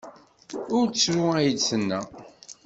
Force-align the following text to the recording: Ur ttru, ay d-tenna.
Ur 0.77 0.85
ttru, 0.87 1.25
ay 1.39 1.49
d-tenna. 1.55 2.01